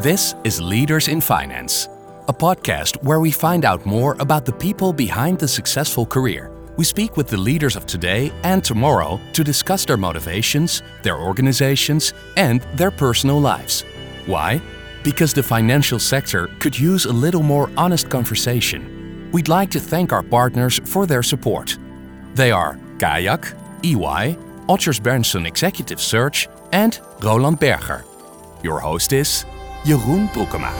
[0.00, 1.88] This is Leaders in Finance,
[2.28, 6.52] a podcast where we find out more about the people behind the successful career.
[6.76, 12.12] We speak with the leaders of today and tomorrow to discuss their motivations, their organizations,
[12.36, 13.86] and their personal lives.
[14.26, 14.60] Why?
[15.02, 19.30] Because the financial sector could use a little more honest conversation.
[19.32, 21.78] We'd like to thank our partners for their support.
[22.34, 23.46] They are Kayak,
[23.82, 24.36] EY,
[24.68, 28.04] Odgers Berndtson Executive Search, and Roland Berger.
[28.62, 29.46] Your host is
[29.86, 30.72] Jeroen Broekema.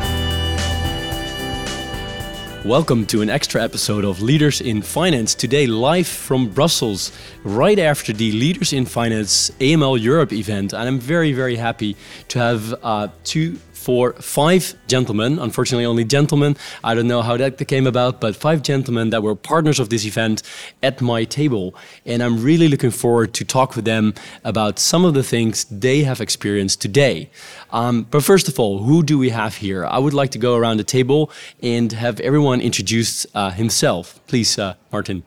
[2.64, 5.36] Welcome to an extra episode of Leaders in Finance.
[5.36, 7.12] Today, live from Brussels,
[7.44, 10.72] right after the Leaders in Finance AML Europe event.
[10.72, 11.94] And I'm very, very happy
[12.26, 13.54] to have uh, two
[13.86, 16.56] for five gentlemen, unfortunately only gentlemen.
[16.82, 20.04] I don't know how that came about, but five gentlemen that were partners of this
[20.04, 20.42] event
[20.82, 21.72] at my table.
[22.04, 26.02] And I'm really looking forward to talk with them about some of the things they
[26.02, 27.30] have experienced today.
[27.70, 29.86] Um, but first of all, who do we have here?
[29.86, 31.30] I would like to go around the table
[31.62, 34.18] and have everyone introduce uh, himself.
[34.26, 35.22] Please, uh, Martin.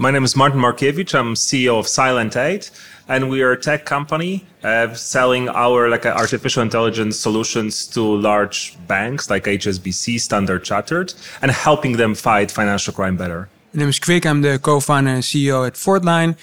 [0.00, 1.12] My name is Martin Markiewicz.
[1.12, 2.70] I'm CEO of Silent Eight,
[3.08, 8.00] and we are a tech company uh, selling our like uh, artificial intelligence solutions to
[8.00, 13.48] large banks like HSBC, Standard Chartered, and helping them fight financial crime better.
[13.74, 14.24] My name is Krik.
[14.24, 16.36] I'm the co-founder and CEO at Fourthline.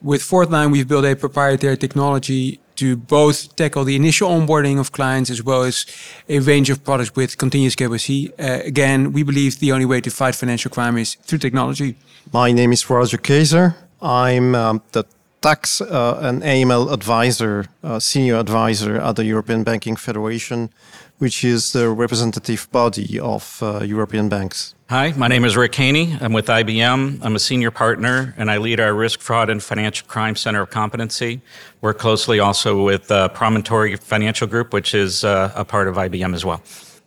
[0.00, 5.30] With Fourthline, we've built a proprietary technology to both tackle the initial onboarding of clients
[5.30, 5.86] as well as
[6.28, 8.08] a range of products with continuous KYC.
[8.30, 11.94] Uh, again, we believe the only way to fight financial crime is through technology.
[12.32, 13.76] My name is Roger Kaiser.
[14.00, 15.04] I'm um, the
[15.42, 20.70] tax uh, and AML advisor, uh, senior advisor at the European Banking Federation,
[21.18, 24.74] which is the representative body of uh, European banks.
[24.90, 26.16] Hi, my name is Rick Haney.
[26.20, 27.20] I'm with IBM.
[27.22, 30.70] I'm a senior partner and I lead our Risk, Fraud, and Financial Crime Center of
[30.70, 31.40] Competency.
[31.80, 36.34] Work closely also with uh, Promontory Financial Group, which is uh, a part of IBM
[36.34, 36.60] as well.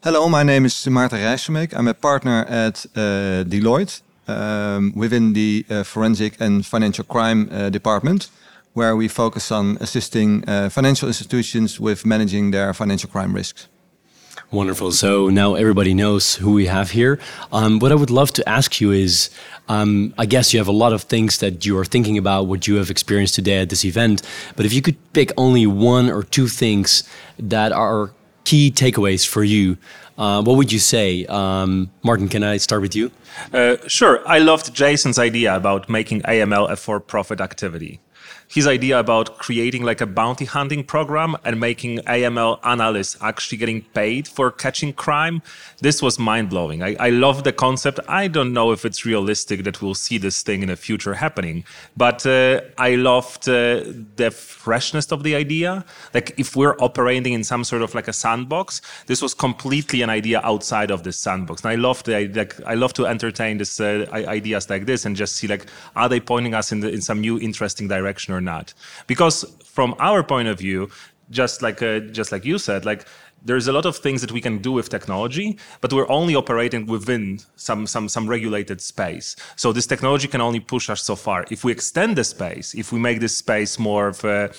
[0.04, 1.74] Hello, my name is Maarten Rijsselmeek.
[1.76, 7.70] I'm a partner at uh, Deloitte um, within the uh, Forensic and Financial Crime uh,
[7.70, 8.30] Department,
[8.74, 13.68] where we focus on assisting uh, financial institutions with managing their financial crime risks.
[14.52, 14.92] Wonderful.
[14.92, 17.20] So now everybody knows who we have here.
[17.52, 19.30] Um, what I would love to ask you is
[19.68, 22.68] um, I guess you have a lot of things that you are thinking about, what
[22.68, 24.22] you have experienced today at this event.
[24.56, 27.04] But if you could pick only one or two things
[27.40, 28.12] that are
[28.44, 29.78] key takeaways for you,
[30.18, 31.26] uh, what would you say?
[31.26, 33.12] Um, Martin, can I start with you?
[33.52, 34.26] Uh, sure.
[34.28, 38.00] I loved Jason's idea about making AML a for profit activity
[38.48, 43.82] his idea about creating like a bounty hunting program and making AML analysts actually getting
[43.82, 45.42] paid for catching crime,
[45.82, 46.84] this was mind blowing.
[46.84, 48.00] I, I love the concept.
[48.08, 51.64] I don't know if it's realistic that we'll see this thing in the future happening,
[51.98, 53.84] but uh, I loved uh,
[54.16, 55.86] the freshness of the idea.
[56.14, 60.10] Like if we're operating in some sort of like a sandbox, this was completely an
[60.10, 61.64] idea outside of this sandbox.
[61.64, 65.16] And I love the like I love to entertain this uh, ideas like this and
[65.16, 68.42] just see like are they pointing us in the, in some new interesting direction or
[68.46, 68.74] not.
[69.08, 70.90] Because from our point of view,
[71.30, 73.06] just like uh, just like you said, like
[73.46, 76.86] there's a lot of things that we can do with technology, but we're only operating
[76.88, 79.36] within some some some regulated space.
[79.56, 81.46] So this technology can only push us so far.
[81.52, 84.52] If we extend the space, if we make this space more of a,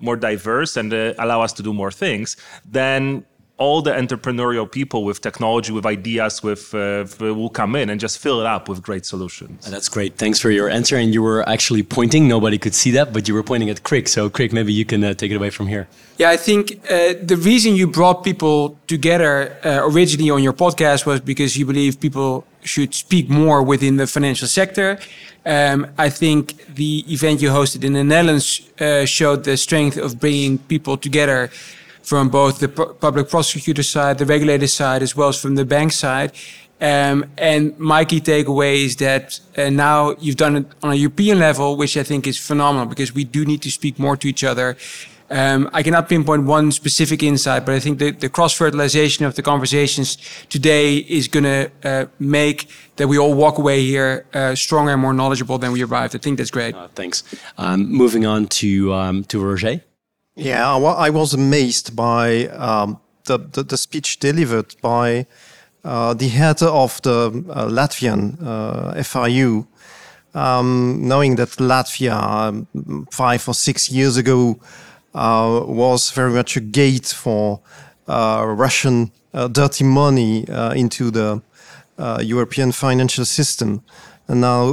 [0.00, 3.24] more diverse and uh, allow us to do more things, then
[3.58, 8.18] all the entrepreneurial people with technology, with ideas, with uh, will come in and just
[8.18, 9.68] fill it up with great solutions.
[9.68, 10.16] That's great.
[10.16, 10.96] Thanks for your answer.
[10.96, 12.28] And you were actually pointing.
[12.28, 14.06] Nobody could see that, but you were pointing at Krik.
[14.06, 15.88] So, Krik, maybe you can uh, take it away from here.
[16.18, 21.04] Yeah, I think uh, the reason you brought people together uh, originally on your podcast
[21.04, 24.98] was because you believe people should speak more within the financial sector.
[25.44, 30.20] Um, I think the event you hosted in the Netherlands uh, showed the strength of
[30.20, 31.50] bringing people together
[32.08, 35.92] from both the public prosecutor side, the regulator side, as well as from the bank
[35.92, 36.32] side.
[36.80, 41.38] Um, and my key takeaway is that uh, now you've done it on a European
[41.38, 44.42] level, which I think is phenomenal because we do need to speak more to each
[44.42, 44.76] other.
[45.30, 49.34] Um, I cannot pinpoint one specific insight, but I think the, the cross fertilization of
[49.34, 50.16] the conversations
[50.48, 55.02] today is going to uh, make that we all walk away here uh, stronger and
[55.02, 56.14] more knowledgeable than we arrived.
[56.16, 56.74] I think that's great.
[56.74, 57.22] Uh, thanks.
[57.58, 59.82] Um, moving on to um, to Roger.
[60.40, 65.26] Yeah, I was amazed by um, the, the, the speech delivered by
[65.82, 69.66] uh, the head of the uh, Latvian uh, FIU,
[70.34, 74.60] um, knowing that Latvia um, five or six years ago
[75.12, 77.60] uh, was very much a gate for
[78.06, 80.44] uh, Russian uh, dirty money
[80.76, 81.42] into the
[82.20, 83.82] European financial system.
[84.28, 84.66] And now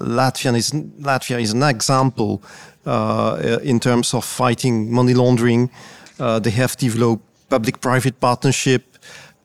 [0.00, 2.40] Latvia is Latvia is an example
[3.62, 5.70] in terms of fighting money laundering.
[6.18, 8.82] Uh, they have developed public-private partnership.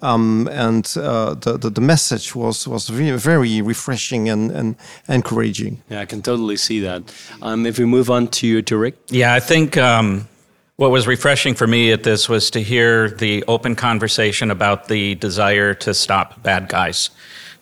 [0.02, 4.76] Um, and uh, the, the, the message was was very very refreshing and, and
[5.08, 5.82] encouraging.
[5.90, 7.04] Yeah, I can totally see that.
[7.42, 10.28] Um, if we move on to to Rick, yeah, I think um,
[10.76, 15.16] what was refreshing for me at this was to hear the open conversation about the
[15.16, 17.10] desire to stop bad guys.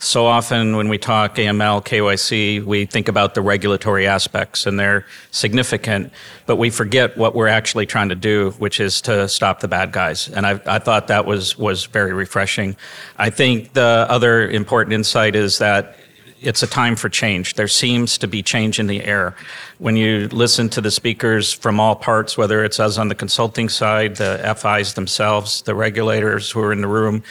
[0.04, 5.06] So often when we talk AML, KYC, we think about the regulatory aspects and they're
[5.30, 6.12] significant,
[6.48, 9.92] but we forget what we're actually trying to do, which is to stop the bad
[9.92, 10.28] guys.
[10.28, 12.76] And I, I thought that was, was very refreshing.
[13.20, 15.96] I think the other important insight is that
[16.42, 17.54] it's a time for change.
[17.54, 19.36] There seems to be change in the air.
[19.78, 23.70] When you listen to the speakers from all parts, whether it's us on the consulting
[23.70, 27.24] side, the FIs themselves, the regulators who are in the room,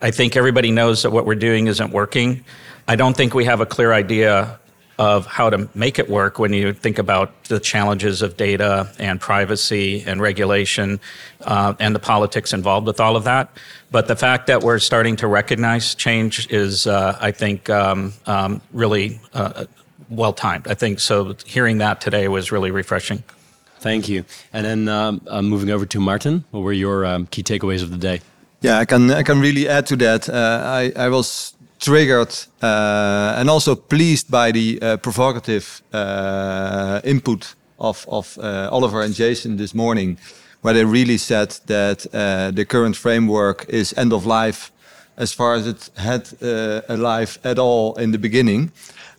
[0.00, 2.44] I think everybody knows that what we're doing isn't working.
[2.86, 4.58] I don't think we have a clear idea
[4.98, 9.20] of how to make it work when you think about the challenges of data and
[9.20, 10.98] privacy and regulation
[11.42, 13.50] uh, and the politics involved with all of that.
[13.90, 18.62] But the fact that we're starting to recognize change is, uh, I think, um, um,
[18.72, 19.66] really uh,
[20.08, 20.66] well timed.
[20.66, 21.36] I think so.
[21.44, 23.22] Hearing that today was really refreshing.
[23.80, 24.24] Thank you.
[24.52, 27.90] And then um, uh, moving over to Martin, what were your um, key takeaways of
[27.90, 28.20] the day?
[28.60, 30.28] Yeah, I can I can really add to that.
[30.28, 30.32] Uh,
[30.64, 38.06] I I was triggered uh, and also pleased by the uh, provocative uh, input of
[38.08, 40.18] of uh, Oliver and Jason this morning,
[40.62, 44.72] where they really said that uh, the current framework is end of life,
[45.16, 46.28] as far as it had
[46.88, 48.72] a life at all in the beginning,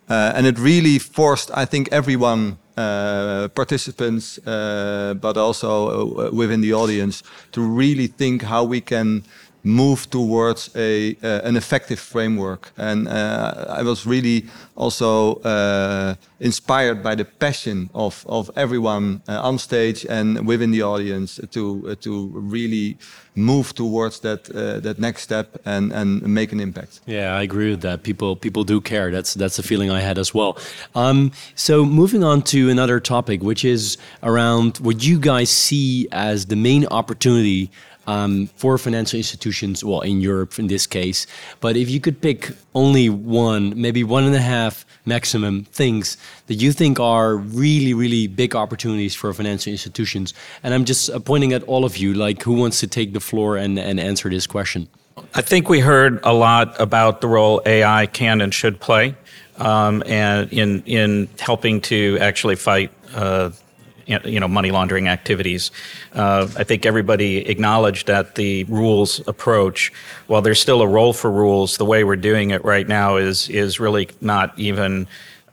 [0.07, 6.73] and it really forced, I think, everyone uh, participants, uh, but also uh, within the
[6.73, 9.23] audience, to really think how we can
[9.67, 12.71] move towards a uh, an effective framework.
[12.77, 19.57] And uh, I was really also uh, inspired by the passion of of everyone on
[19.57, 22.97] stage and within the audience to to really
[23.35, 24.45] move towards that
[24.83, 27.01] that next step and and make an impact.
[27.05, 28.03] Yeah, I agree with that.
[28.03, 29.11] People people do care.
[29.11, 30.57] That's that's the feeling I had as well.
[30.95, 36.45] Um, so moving on to another topic, which is around what you guys see as
[36.45, 37.69] the main opportunity
[38.07, 41.27] um, for financial institutions, well, in Europe in this case.
[41.59, 46.17] But if you could pick only one, maybe one and a half maximum things
[46.47, 50.33] that you think are really, really big opportunities for financial institutions,
[50.63, 53.19] and I'm just uh, pointing at all of you, like who wants to take the
[53.19, 54.87] floor and, and answer this question?
[55.33, 59.15] I think we heard a lot about the role AI can and should play,
[59.57, 63.49] um, and in in helping to actually fight uh,
[64.07, 65.71] you know money laundering activities.
[66.13, 69.91] Uh, I think everybody acknowledged that the rules approach,
[70.27, 73.49] while there's still a role for rules, the way we're doing it right now is
[73.49, 75.07] is really not even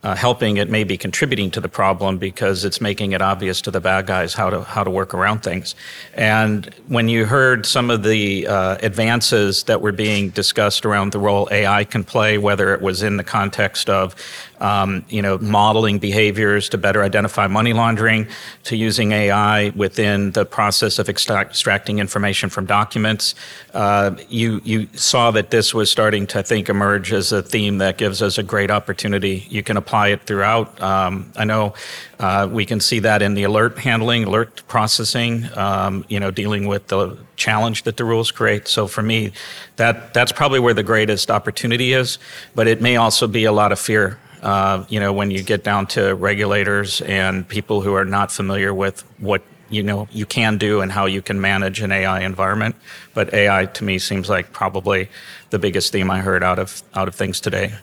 [0.05, 3.71] uh, helping, it may be contributing to the problem because it's making it obvious to
[3.71, 5.73] the bad guys how to how to work around things.
[6.13, 11.17] And when you heard some of the uh, advances that were being discussed around the
[11.17, 14.15] role AI can play, whether it was in the context of
[14.61, 18.27] um, you know modeling behaviors to better identify money laundering,
[18.63, 23.35] to using AI within the process of extract, extracting information from documents,
[23.73, 27.77] uh, you you saw that this was starting to I think emerge as a theme
[27.79, 29.45] that gives us a great opportunity.
[29.49, 30.81] You can apply it throughout.
[30.81, 31.73] Um, I know
[32.19, 36.67] uh, we can see that in the alert handling, alert processing, um, you know, dealing
[36.67, 38.67] with the challenge that the rules create.
[38.67, 39.33] So for me,
[39.75, 42.17] that that's probably where the greatest opportunity is.
[42.53, 44.17] But it may also be a lot of fear.
[44.45, 48.75] Uh, you know, when you get down to regulators and people who are not familiar
[48.75, 52.75] with what you know you can do and how you can manage an AI environment.
[53.15, 55.09] But AI to me seems like probably
[55.49, 57.73] the biggest theme I heard out of out of things today.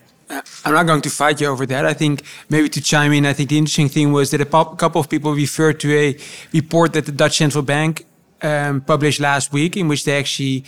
[0.64, 1.85] I'm not going to fight you over that.
[1.85, 5.00] I think maybe to chime in, I think the interesting thing was that a couple
[5.00, 6.16] of people referred to a
[6.52, 8.07] report that the Dutch Central Bank
[8.40, 10.64] um, published last week, in which they actually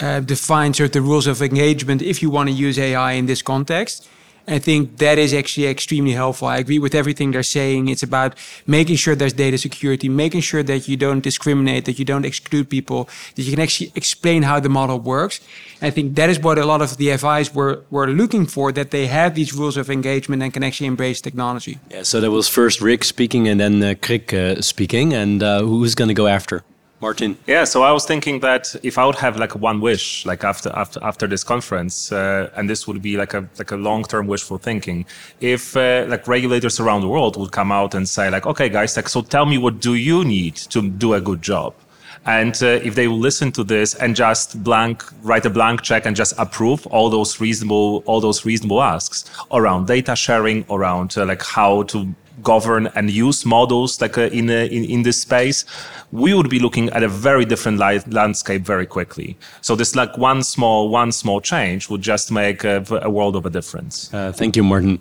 [0.00, 4.08] uh, defined certain rules of engagement if you want to use AI in this context.
[4.48, 6.46] I think that is actually extremely helpful.
[6.48, 7.88] I agree with everything they're saying.
[7.88, 8.36] It's about
[8.66, 12.70] making sure there's data security, making sure that you don't discriminate, that you don't exclude
[12.70, 15.40] people, that you can actually explain how the model works.
[15.82, 18.92] I think that is what a lot of the FIs were, were looking for, that
[18.92, 21.78] they have these rules of engagement and can actually embrace technology.
[21.90, 25.12] Yeah, so that was first Rick speaking and then uh, Krik uh, speaking.
[25.12, 26.62] And uh, who's going to go after?
[27.00, 27.36] Martin.
[27.46, 30.70] Yeah, so I was thinking that if I would have like one wish, like after
[30.74, 34.26] after after this conference, uh, and this would be like a like a long term
[34.26, 35.04] wishful thinking,
[35.40, 38.96] if uh, like regulators around the world would come out and say like, okay, guys,
[38.96, 41.74] like so tell me what do you need to do a good job,
[42.24, 46.06] and uh, if they will listen to this and just blank write a blank check
[46.06, 51.26] and just approve all those reasonable all those reasonable asks around data sharing, around uh,
[51.26, 55.64] like how to govern and use models like uh, in, uh, in in this space,
[56.12, 59.36] we would be looking at a very different landscape very quickly.
[59.60, 63.46] So this like one small one small change would just make a, a world of
[63.46, 64.12] a difference.
[64.12, 64.98] Uh, thank you, Martin.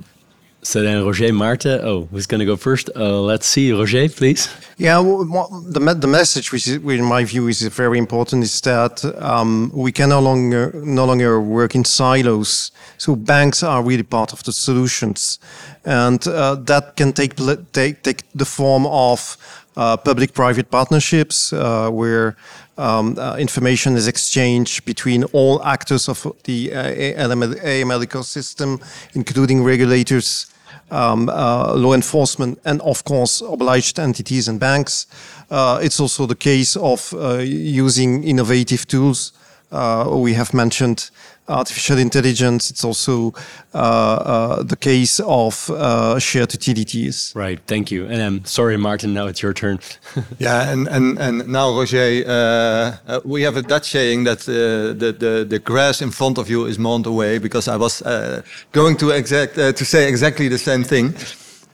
[0.66, 1.80] So then Roger Maarten.
[1.84, 2.90] Oh, who's going to go first?
[2.96, 4.50] Uh, let's see, Roger, please.
[4.78, 9.06] Yeah, the, the message, which, is, which in my view is very important, is that
[9.22, 12.72] um, we can no longer no longer work in silos.
[12.98, 15.38] So banks are really part of the solutions,
[15.86, 17.36] and uh, that can take
[17.72, 19.38] take take the form of
[19.78, 22.36] uh, public-private partnerships uh, where
[22.78, 28.82] um, uh, information is exchanged between all actors of the AML, AML ecosystem,
[29.14, 30.48] including regulators,
[30.92, 35.08] um, uh, law enforcement, and of course, obliged entities and banks.
[35.50, 39.32] Uh, it's also the case of uh, using innovative tools.
[39.72, 41.10] Uh, we have mentioned
[41.48, 42.72] artificial intelligence.
[42.72, 43.34] It's also
[43.74, 47.32] uh, uh, the case of uh, shared utilities.
[47.36, 47.60] Right.
[47.68, 48.06] Thank you.
[48.06, 49.14] And I'm um, sorry, Martin.
[49.14, 49.80] Now it's your turn.
[50.40, 50.72] yeah.
[50.72, 55.16] And and and now, Roger, uh, uh, we have a Dutch saying that uh, the
[55.18, 57.38] the the grass in front of you is mown away.
[57.38, 58.02] Because I was
[58.72, 61.14] going to exact to say exactly the same thing.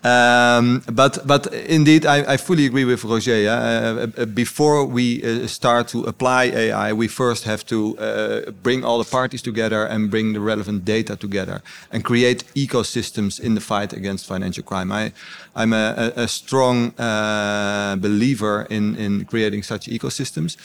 [0.03, 3.36] Um, but but indeed, I, I, fully agree with Roger.
[3.48, 8.84] Uh, uh, before we uh, start to apply AI, we first have to uh, bring
[8.84, 13.62] all the parties together and bring the relevant data together and create ecosystems in the
[13.62, 14.91] fight against financial crime.
[14.91, 15.13] I,
[15.55, 20.58] I'm a, a strong uh, believer in, in creating such ecosystems.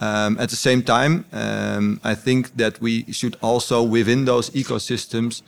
[0.00, 5.42] Um, at the same time, um, I think that we should also, within those ecosystems,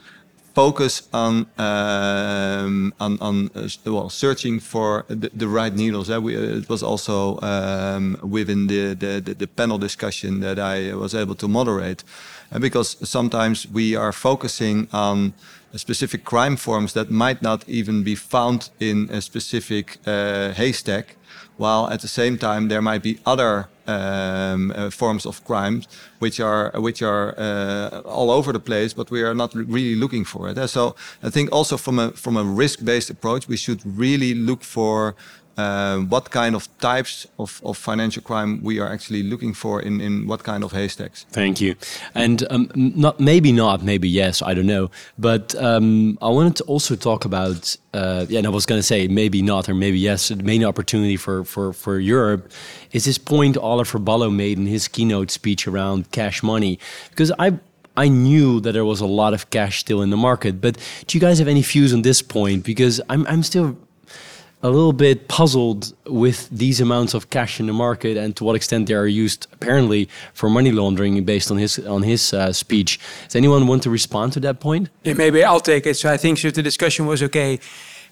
[0.53, 6.09] focus on um, on, on uh, well searching for the, the right needles.
[6.09, 10.93] Uh, we, uh, it was also um, within the, the, the panel discussion that I
[10.93, 12.03] was able to moderate,
[12.51, 15.33] uh, because sometimes we are focusing on
[15.75, 21.15] specific crime forms that might not even be found in a specific uh, haystack,
[21.57, 25.87] while at the same time there might be other um, uh, forms of crimes
[26.19, 30.25] which are which are uh, all over the place, but we are not really looking
[30.25, 30.67] for it.
[30.67, 35.15] So I think also from a from a risk-based approach, we should really look for
[35.57, 40.01] uh, what kind of types of, of financial crime we are actually looking for in,
[40.01, 41.25] in what kind of haystacks.
[41.31, 41.75] Thank you.
[42.15, 44.89] And um, not maybe not, maybe yes, I don't know.
[45.17, 48.83] But um, I wanted to also talk about, uh, yeah, and I was going to
[48.83, 52.51] say maybe not or maybe yes, the main opportunity for, for, for Europe
[52.91, 56.79] is this point Oliver Bullough made in his keynote speech around cash money.
[57.09, 57.59] Because I
[57.97, 60.77] I knew that there was a lot of cash still in the market, but
[61.07, 62.63] do you guys have any views on this point?
[62.63, 63.77] Because I'm, I'm still
[64.63, 68.55] a little bit puzzled with these amounts of cash in the market and to what
[68.55, 72.99] extent they are used apparently for money laundering based on his on his uh, speech.
[73.25, 74.89] Does anyone want to respond to that point?
[75.03, 75.95] Yeah, maybe I'll take it.
[75.97, 77.59] So I think so the discussion was okay.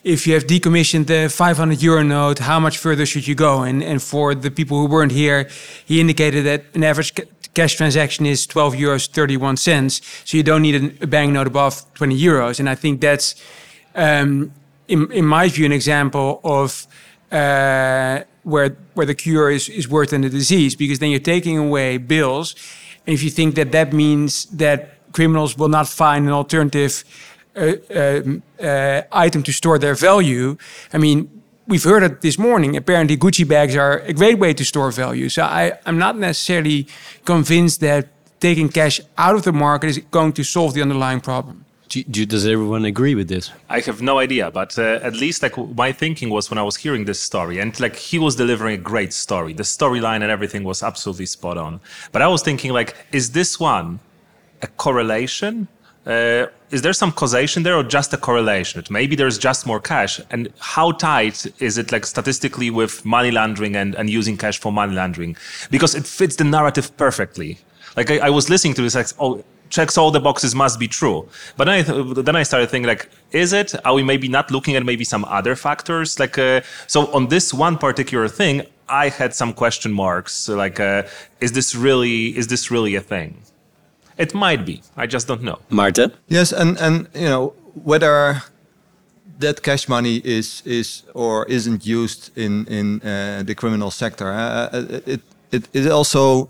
[0.04, 3.64] If you have decommissioned the 500 euro note, how much further should you go?
[3.64, 5.48] And and for the people who weren't here,
[5.86, 10.02] he indicated that an average ca cash transaction is 12 euros 31 cents.
[10.24, 12.60] So you don't need a, a banknote above 20 euros.
[12.60, 13.36] And I think that's
[13.96, 14.52] um,
[14.90, 16.88] in, in my view, an example of
[17.32, 21.58] uh, where where the cure is, is worse than the disease, because then you're taking
[21.58, 22.56] away bills,
[23.06, 24.80] and if you think that that means that
[25.12, 27.04] criminals will not find an alternative
[27.56, 28.22] uh, uh,
[28.64, 30.58] uh item to store their value,
[30.94, 31.30] I mean,
[31.68, 32.76] we've heard it this morning.
[32.76, 35.30] Apparently, Gucci bags are a great way to store value.
[35.30, 36.88] So I, I'm not necessarily
[37.26, 38.08] convinced that
[38.40, 41.66] taking cash out of the market is going to solve the underlying problem.
[41.90, 43.52] Do, do, does everyone agree with this?
[43.68, 46.76] I have no idea, but uh, at least like my thinking was when I was
[46.78, 49.54] hearing this story, and like he was delivering a great story.
[49.54, 51.82] The storyline and everything was absolutely spot on.
[52.12, 54.00] But I was thinking like, is this one
[54.62, 55.68] a correlation?
[56.06, 58.84] Uh, is there some causation there or just a correlation?
[58.90, 60.22] Maybe there's just more cash.
[60.30, 64.72] And how tight is it like statistically with money laundering and, and using cash for
[64.72, 65.36] money laundering?
[65.72, 67.58] Because it fits the narrative perfectly.
[67.98, 70.88] Like I, I was listening to this, like, oh, checks all the boxes must be
[70.88, 71.28] true.
[71.58, 73.74] But then I, th- then I started thinking like, is it?
[73.86, 76.20] Are we maybe not looking at maybe some other factors?
[76.20, 80.50] Like, uh, so on this one particular thing, I had some question marks.
[80.50, 81.04] Like, uh,
[81.40, 83.38] is this really is this really a thing?
[84.18, 84.82] It might be.
[84.98, 85.60] I just don't know.
[85.70, 86.12] Marta.
[86.28, 88.44] Yes, and and you know whether
[89.40, 94.32] that cash money is is or isn't used in in uh, the criminal sector.
[94.32, 95.22] Uh, it,
[95.52, 96.50] it it also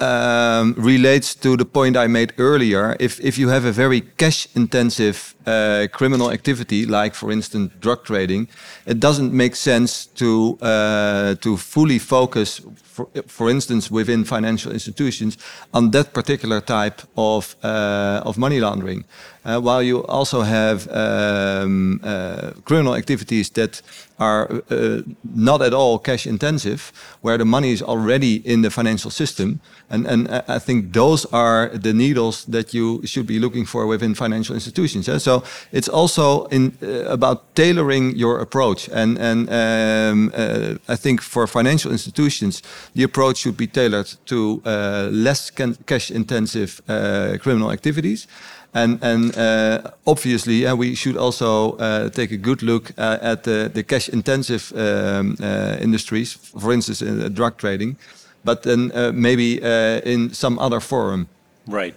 [0.00, 2.96] um, relates to the point I made earlier.
[3.00, 8.04] If if you have a very cash intensive uh, criminal activity, like for instance drug
[8.04, 8.48] trading,
[8.86, 12.60] it doesn't make sense to uh, to fully focus,
[12.98, 15.38] for, for instance, within financial institutions,
[15.72, 19.04] on that particular type of uh, of money laundering.
[19.44, 23.82] Uh, while you also have um, uh, criminal activities that
[24.18, 25.00] are uh,
[25.34, 29.60] not at all cash intensive, where the money is already in the financial system.
[29.90, 34.14] And, and I think those are the needles that you should be looking for within
[34.14, 35.06] financial institutions.
[35.06, 35.18] Yeah?
[35.18, 38.88] So it's also in, uh, about tailoring your approach.
[38.92, 42.62] And, and um, uh, I think for financial institutions,
[42.94, 45.50] the approach should be tailored to uh, less
[45.86, 48.26] cash intensive uh, criminal activities.
[48.74, 53.44] And, and uh, obviously, uh, we should also uh, take a good look uh, at
[53.44, 57.96] the, the cash intensive um, uh, industries, for instance, in drug trading,
[58.44, 59.60] but then uh, maybe
[60.04, 61.28] in some other forum.
[61.66, 61.94] Right.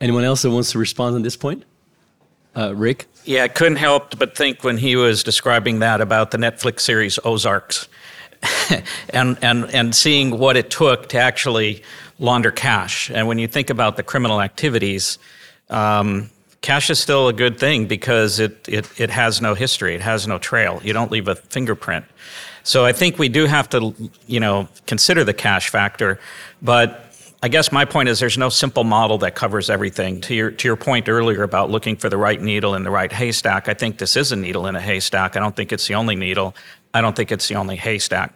[0.00, 1.64] Anyone else that wants to respond on this point?
[2.56, 3.06] Rick?
[3.24, 7.18] Yeah, I couldn't help but think when he was describing that about the Netflix series
[7.24, 7.88] Ozarks.
[9.10, 11.82] and, and, and seeing what it took to actually
[12.18, 13.10] launder cash.
[13.10, 15.18] And when you think about the criminal activities,
[15.70, 20.00] um, cash is still a good thing because it, it, it has no history, it
[20.00, 20.80] has no trail.
[20.82, 22.04] You don't leave a fingerprint.
[22.62, 23.94] So I think we do have to,
[24.26, 26.18] you know, consider the cash factor.
[26.62, 30.22] But I guess my point is there's no simple model that covers everything.
[30.22, 33.12] To your to your point earlier about looking for the right needle in the right
[33.12, 35.36] haystack, I think this is a needle in a haystack.
[35.36, 36.54] I don't think it's the only needle.
[36.94, 38.32] I don't think it's the only haystack.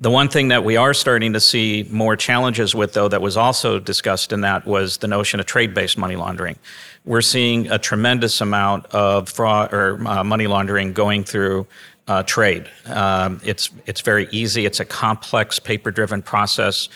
[0.00, 3.36] The one thing that we are starting to see more challenges with, though, that was
[3.36, 6.58] also discussed in that was the notion of trade based money laundering.
[7.04, 11.66] We're seeing a tremendous amount of fraud or uh, money laundering going through
[12.08, 12.68] uh, trade.
[12.86, 16.88] Um, it's, it's very easy, it's a complex paper driven process.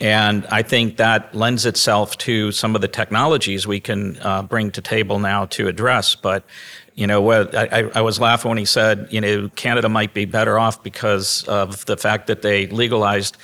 [0.00, 4.70] And I think that lends itself to some of the technologies we can uh, bring
[4.72, 6.14] to table now to address.
[6.14, 6.42] But
[7.00, 10.58] you know, I, I was laughing when he said, you know, Canada might be better
[10.58, 13.38] off because of the fact that they legalized,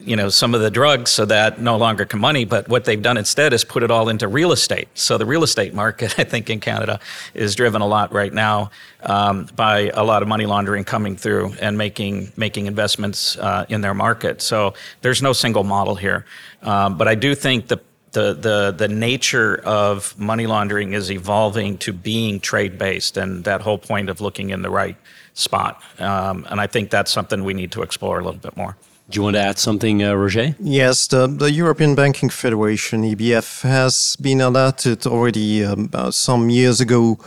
[0.00, 2.46] you know, some of the drugs so that no longer can money.
[2.46, 4.88] But what they've done instead is put it all into real estate.
[4.94, 6.98] So the real estate market, I think, in Canada
[7.34, 8.70] is driven a lot right now
[9.02, 13.82] um, by a lot of money laundering coming through and making making investments uh, in
[13.82, 14.40] their market.
[14.40, 14.72] So
[15.02, 16.24] there's no single model here.
[16.62, 17.82] Um, but I do think the
[18.16, 23.60] the, the, the nature of money laundering is evolving to being trade based, and that
[23.60, 24.96] whole point of looking in the right
[25.34, 25.82] spot.
[25.98, 28.74] Um, and I think that's something we need to explore a little bit more.
[29.10, 30.54] Do you want to add something, uh, Roger?
[30.58, 37.18] Yes, the, the European Banking Federation, EBF, has been alerted already um, some years ago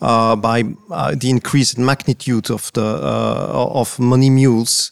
[0.00, 4.90] uh, by uh, the increased magnitude of the uh, of money mules,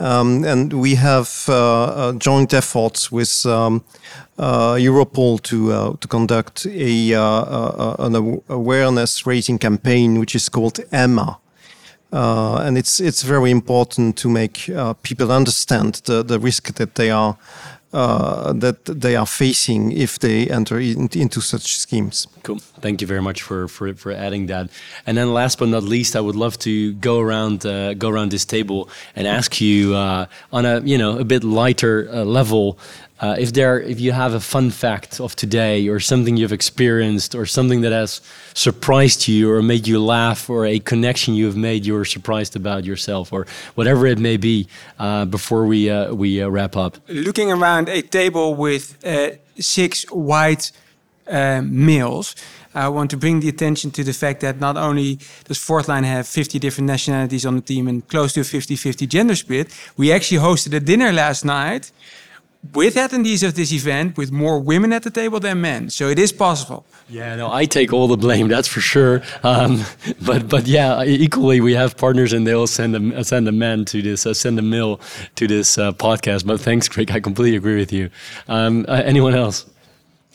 [0.00, 3.84] um, and we have uh, joint efforts with um,
[4.38, 10.80] uh, Europol to uh, to conduct a uh, an awareness raising campaign, which is called
[10.90, 11.38] Emma.
[12.12, 16.94] Uh, and it's it's very important to make uh, people understand the, the risk that
[16.94, 17.36] they are
[17.94, 22.26] uh, that they are facing if they enter in, into such schemes.
[22.42, 22.58] Cool.
[22.80, 24.68] Thank you very much for, for, for adding that.
[25.06, 28.32] And then, last but not least, I would love to go around uh, go around
[28.32, 32.78] this table and ask you uh, on a you know a bit lighter uh, level
[33.20, 37.34] uh, if there, if you have a fun fact of today, or something you've experienced,
[37.34, 38.20] or something that has
[38.54, 42.84] surprised you, or made you laugh, or a connection you have made you're surprised about
[42.84, 43.46] yourself, or
[43.76, 44.66] whatever it may be,
[44.98, 46.98] uh, before we uh, we uh, wrap up.
[47.08, 50.72] Looking around a table with uh, six white
[51.28, 52.34] uh, males.
[52.76, 56.02] I want to bring the attention to the fact that not only does Fourth Line
[56.02, 59.68] have 50 different nationalities on the team and close to a 50 50 gender split,
[59.96, 61.92] we actually hosted a dinner last night
[62.72, 65.90] with attendees of this event with more women at the table than men.
[65.90, 66.86] So it is possible.
[67.08, 68.48] Yeah, no, I take all the blame.
[68.48, 69.22] That's for sure.
[69.42, 69.84] Um,
[70.22, 74.00] but but yeah, equally we have partners, and they'll send a send a man to
[74.02, 75.00] this, uh, send a mill
[75.36, 76.46] to this uh, podcast.
[76.46, 77.10] But thanks, Craig.
[77.10, 78.10] I completely agree with you.
[78.48, 79.66] Um, uh, anyone else?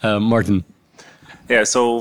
[0.03, 0.63] Uh, Martin.
[1.49, 1.63] Yeah.
[1.63, 1.99] So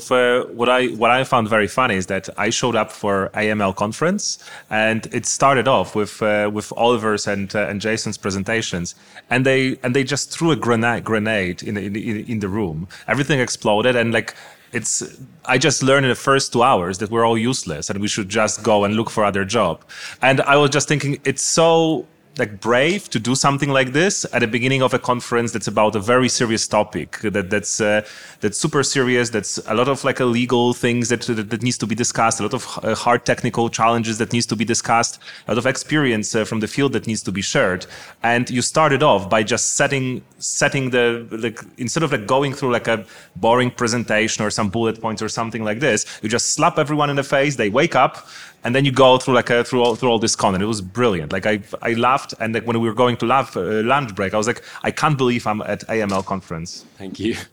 [0.52, 4.38] what I what I found very funny is that I showed up for AML conference,
[4.68, 8.94] and it started off with uh, with Oliver's and uh, and Jason's presentations,
[9.30, 12.88] and they and they just threw a grenade grenade in in in the room.
[13.08, 14.34] Everything exploded, and like
[14.70, 15.02] it's
[15.46, 18.28] i just learned in the first two hours that we're all useless and we should
[18.28, 19.82] just go and look for other job
[20.20, 22.06] and i was just thinking it's so
[22.38, 25.94] like brave to do something like this at the beginning of a conference that's about
[25.96, 28.00] a very serious topic that that's uh,
[28.40, 31.86] that's super serious that's a lot of like illegal things that, that, that needs to
[31.86, 35.52] be discussed a lot of uh, hard technical challenges that needs to be discussed a
[35.52, 37.86] lot of experience uh, from the field that needs to be shared.
[38.22, 42.72] And you started off by just setting setting the like instead of like going through
[42.72, 43.04] like a
[43.36, 47.16] boring presentation or some bullet points or something like this you just slap everyone in
[47.16, 48.26] the face they wake up
[48.64, 50.62] and then you go through like a, through all through all this content.
[50.62, 51.32] It was brilliant.
[51.32, 54.34] Like I I laughed, and like when we were going to laugh, uh, lunch break,
[54.34, 56.84] I was like, I can't believe I'm at AML conference.
[56.96, 57.36] Thank you.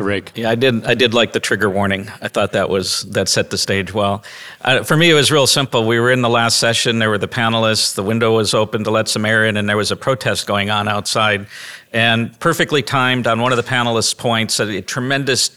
[0.00, 0.32] Rick.
[0.34, 0.84] Yeah, I did.
[0.86, 2.10] I did like the trigger warning.
[2.22, 4.22] I thought that was that set the stage well.
[4.62, 5.86] Uh, for me, it was real simple.
[5.86, 6.98] We were in the last session.
[6.98, 7.94] There were the panelists.
[7.94, 10.70] The window was open to let some air in, and there was a protest going
[10.70, 11.46] on outside.
[11.92, 15.50] And perfectly timed on one of the panelists' points, a tremendous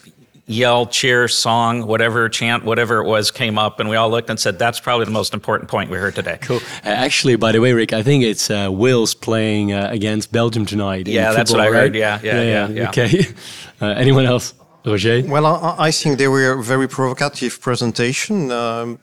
[0.45, 4.39] yell, cheer, song, whatever, chant, whatever it was, came up, and we all looked and
[4.39, 6.57] said, "That's probably the most important point we heard today." Cool.
[6.57, 10.65] Uh, actually, by the way, Rick, I think it's uh, Wales playing uh, against Belgium
[10.65, 11.07] tonight.
[11.07, 11.73] Yeah, football, that's what I right?
[11.73, 11.95] heard.
[11.95, 12.67] Yeah, yeah, yeah.
[12.67, 12.89] yeah, yeah.
[12.89, 13.25] Okay.
[13.81, 14.53] Uh, anyone else?
[14.85, 15.23] Roger?
[15.25, 18.49] Well, I, I, think they were a very provocative presentation.
[18.49, 18.99] Um,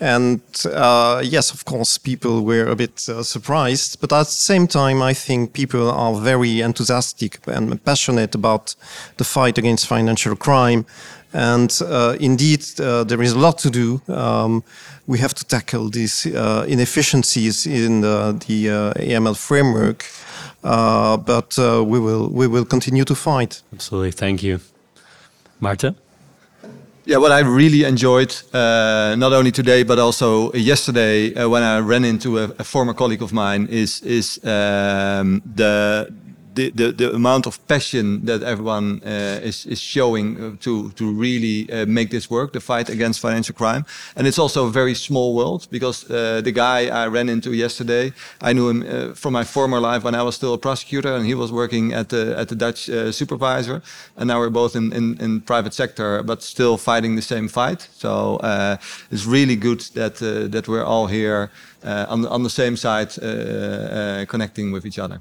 [0.00, 4.66] and uh, yes, of course, people were a bit uh, surprised, but at the same
[4.66, 8.74] time, I think people are very enthusiastic and passionate about
[9.16, 10.84] the fight against financial crime.
[11.32, 14.00] And uh, indeed, uh, there is a lot to do.
[14.08, 14.64] Um,
[15.06, 20.04] we have to tackle these uh, inefficiencies in the, the uh, AML framework,
[20.62, 23.62] but we will we will continue to fight.
[23.72, 24.60] Absolutely, thank you,
[25.60, 25.94] Marta.
[27.08, 31.78] Yeah, what I really enjoyed, uh, not only today but also yesterday, uh, when I
[31.78, 36.12] ran into a, a, former colleague of mine, is is um, the
[36.56, 41.12] the, the, the amount of passion that everyone uh, is, is showing uh, to, to
[41.12, 43.84] really uh, make this work, the fight against financial crime.
[44.16, 48.12] And it's also a very small world because uh, the guy I ran into yesterday,
[48.40, 51.26] I knew him uh, from my former life when I was still a prosecutor and
[51.26, 53.82] he was working at the, at the Dutch uh, supervisor.
[54.16, 57.88] And now we're both in, in, in private sector, but still fighting the same fight.
[57.92, 58.38] So
[59.10, 60.16] it's really good that,
[60.52, 61.50] that we're all here
[61.84, 63.10] on, on the same side,
[64.28, 65.20] connecting with each other.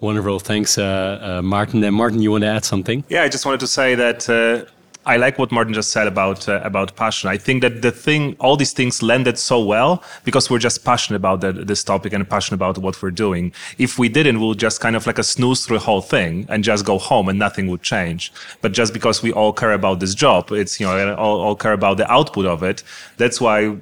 [0.00, 0.38] Wonderful.
[0.40, 1.82] Thanks, uh, uh, Martin.
[1.82, 3.02] And Martin, you want to add something?
[3.08, 4.70] Yeah, I just wanted to say that uh,
[5.06, 7.30] I like what Martin just said about uh, about passion.
[7.30, 11.16] I think that the thing, all these things landed so well because we're just passionate
[11.16, 13.52] about the, this topic and passionate about what we're doing.
[13.78, 16.62] If we didn't, we'll just kind of like a snooze through the whole thing and
[16.62, 18.32] just go home and nothing would change.
[18.60, 21.72] But just because we all care about this job, it's you know all, all care
[21.72, 22.82] about the output of it.
[23.16, 23.76] That's why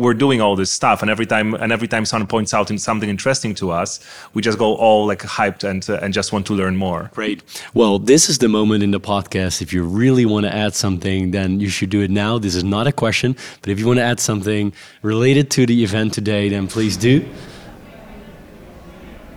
[0.00, 3.08] we're doing all this stuff and every time and every time someone points out something
[3.08, 4.00] interesting to us
[4.34, 7.10] we just go all like hyped and uh, and just want to learn more.
[7.14, 7.42] Great.
[7.74, 9.60] Well this is the moment in the podcast.
[9.62, 12.38] If you really want to add something then you should do it now.
[12.38, 15.84] This is not a question but if you want to add something related to the
[15.84, 17.24] event today then please do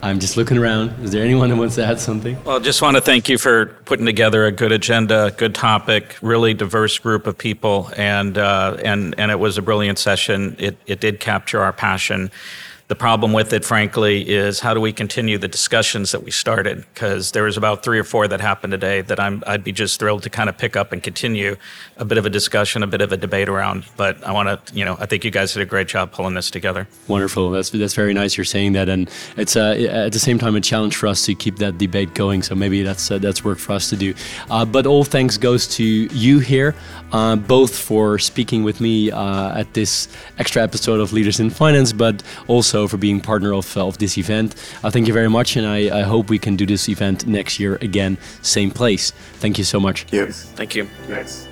[0.03, 0.89] I'm just looking around.
[1.01, 2.37] Is there anyone who wants to add something?
[2.43, 6.53] Well, just want to thank you for putting together a good agenda, good topic, really
[6.53, 10.57] diverse group of people, and uh, and and it was a brilliant session.
[10.59, 12.31] It it did capture our passion.
[12.89, 16.85] The problem with it, frankly, is how do we continue the discussions that we started?
[16.93, 19.99] Because there was about three or four that happened today that I'm, I'd be just
[19.99, 21.55] thrilled to kind of pick up and continue
[21.95, 23.85] a bit of a discussion, a bit of a debate around.
[23.95, 26.33] But I want to, you know, I think you guys did a great job pulling
[26.33, 26.85] this together.
[27.07, 27.51] Wonderful.
[27.51, 28.35] That's that's very nice.
[28.35, 31.35] You're saying that, and it's uh, at the same time a challenge for us to
[31.35, 32.43] keep that debate going.
[32.43, 34.13] So maybe that's uh, that's work for us to do.
[34.49, 36.75] Uh, but all thanks goes to you here,
[37.13, 41.93] uh, both for speaking with me uh, at this extra episode of Leaders in Finance,
[41.93, 44.55] but also also for being partner of, of this event.
[44.83, 47.59] I thank you very much, and I, I hope we can do this event next
[47.59, 49.11] year again, same place.
[49.39, 50.05] Thank you so much.
[50.11, 50.43] Yes.
[50.55, 50.87] Thank you.
[51.07, 51.47] Nice.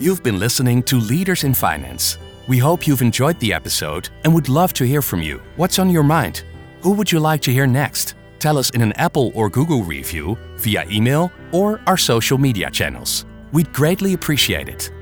[0.00, 2.18] You've been listening to Leaders in Finance.
[2.48, 5.40] We hope you've enjoyed the episode and would love to hear from you.
[5.56, 6.44] What's on your mind?
[6.82, 8.14] Who would you like to hear next?
[8.38, 13.26] Tell us in an Apple or Google review, via email, or our social media channels.
[13.52, 14.92] We'd greatly appreciate it.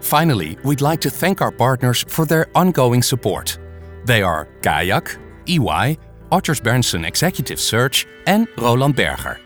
[0.00, 3.58] Finally, we'd like to thank our partners for their ongoing support.
[4.06, 5.98] They are Kayak, EY,
[6.30, 9.40] Odgers Berndtson Executive Search, and Roland Berger.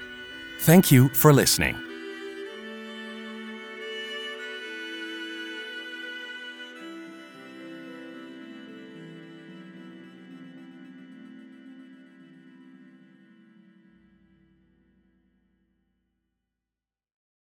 [0.60, 1.89] Thank you for listening.